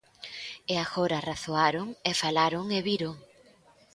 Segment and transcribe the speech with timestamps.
[0.73, 3.15] E agora razoaron e falaron e viron.